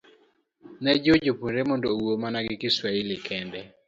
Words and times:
ne 0.81 0.91
jiwo 1.01 1.17
jopuonjre 1.25 1.61
mondo 1.69 1.87
owuo 1.93 2.13
mana 2.23 2.39
gi 2.45 2.55
Kiswahili 2.63 3.15
kende. 3.27 3.61